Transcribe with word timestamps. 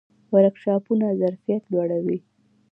ورکشاپونه 0.33 1.07
ظرفیت 1.21 1.63
لوړوي 1.71 2.17